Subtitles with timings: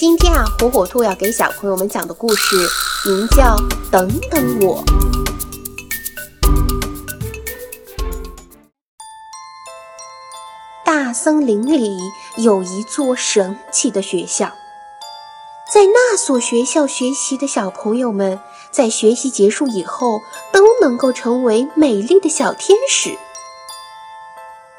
[0.00, 2.56] 今天啊，火火兔要给小朋友们讲的故事
[3.04, 3.56] 名叫
[3.90, 4.80] 《等等我》。
[10.84, 11.98] 大森林里
[12.36, 14.52] 有一座神奇的学校，
[15.74, 18.38] 在那所学校学习的小朋友们，
[18.70, 20.20] 在学习结束以后
[20.52, 23.18] 都能够成为美丽的小天使。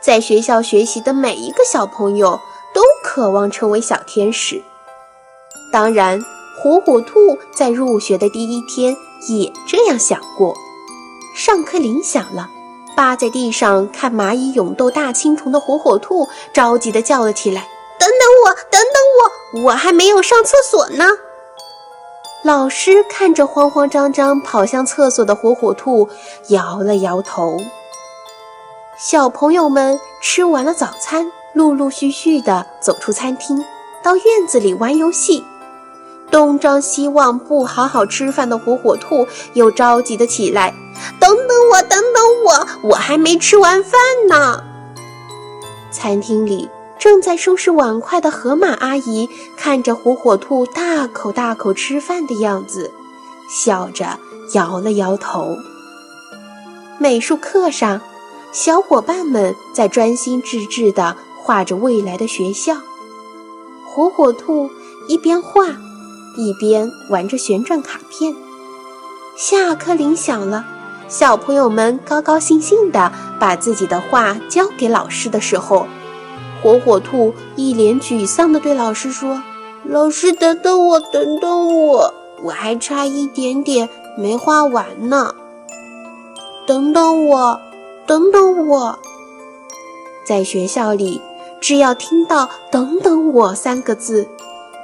[0.00, 2.40] 在学校学习的每一个小朋友
[2.74, 4.60] 都渴望成为小天使。
[5.74, 6.24] 当然，
[6.56, 10.54] 火火兔在入学的第一天也这样想过。
[11.34, 12.48] 上课铃响了，
[12.94, 17.66] 趴在地上看蚂蚁勇斗大青虫的火火兔着急地叫了起来
[17.98, 18.80] ：“等等我，等
[19.50, 21.08] 等我，我还没有上厕所呢！”
[22.44, 26.08] 老师看着慌慌张张跑向厕所的火火兔，
[26.50, 27.56] 摇了摇头。
[28.96, 33.60] 小朋友们吃完了早餐，陆陆续续地走出餐厅，
[34.04, 35.44] 到院子里玩游戏。
[36.34, 40.74] 东张西望不好好吃饭的火火兔又着急地起来
[41.20, 43.92] ：“等等我，等等我，我还没吃完饭
[44.28, 44.60] 呢！”
[45.94, 46.68] 餐厅里
[46.98, 52.90] 正在收拾碗筷的河马阿姨看着火火兔大口大口吃饭的样子，
[53.48, 54.18] 笑着
[54.54, 55.56] 摇了摇头。
[56.98, 58.00] 美术课上。
[58.50, 62.76] 小伙伴们在专心致志地画着未来的学校。
[63.84, 64.70] 火火兔
[65.08, 65.66] 一边画，
[66.36, 68.34] 一边玩着旋转卡片。
[69.36, 70.64] 下课铃响了，
[71.08, 75.86] 小朋友们高高兴兴地把自己的画交给老师的时候，
[76.62, 79.42] 火火兔一脸沮丧地对老师说
[79.84, 85.34] ：“老师，等等我，等等我，我还差一点点没画完呢。
[86.66, 87.60] 等等我。”
[88.06, 88.98] 等等我，
[90.26, 91.22] 在学校里，
[91.58, 94.28] 只要听到“等等我”三个字，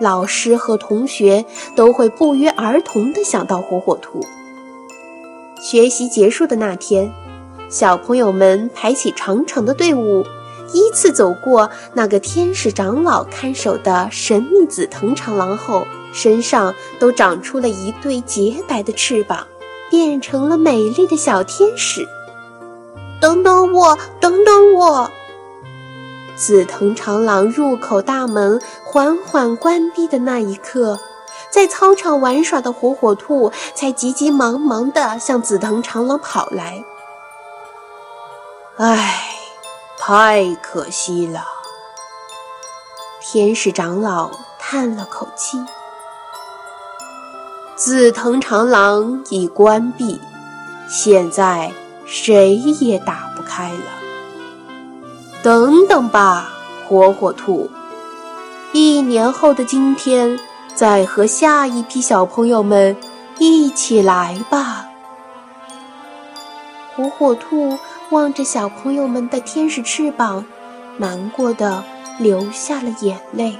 [0.00, 1.44] 老师和同学
[1.76, 4.20] 都会不约而同地想到火火兔。
[5.62, 7.12] 学习结束的那天，
[7.68, 10.24] 小朋友们排起长长的队伍，
[10.72, 19.46] 依次走过那个天使长老看守的神秘紫藤长廊后，身上都长出了一对洁白的翅膀，
[19.90, 22.08] 变成了美丽的小天使。
[23.20, 25.10] 等等我，等等我！
[26.40, 30.98] 紫藤长廊入口大门缓缓关闭的那一刻，
[31.50, 36.82] 在操场玩耍的火火兔才急急忙忙地向紫藤长廊跑来。
[38.78, 39.22] 唉，
[39.98, 41.44] 太可惜了！
[43.20, 45.62] 天使长老叹了口气。
[47.76, 50.18] 紫藤长廊已关闭，
[50.88, 51.70] 现在。
[52.12, 53.99] 谁也打不开了。
[55.42, 56.50] 等等吧，
[56.86, 57.70] 火火兔，
[58.72, 60.38] 一年后的今天，
[60.74, 62.94] 再和下一批小朋友们
[63.38, 64.84] 一起来吧。
[66.94, 67.78] 火火兔
[68.10, 70.44] 望着小朋友们的天使翅膀，
[70.98, 71.82] 难过的
[72.18, 73.56] 流下了眼泪。